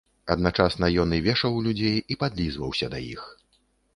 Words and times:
Адначасна 0.35 0.87
ён 1.03 1.09
і 1.17 1.19
вешаў 1.27 1.59
людзей 1.67 1.97
і 2.15 2.19
падлізваўся 2.23 2.85
да 2.95 3.03
іх. 3.13 3.21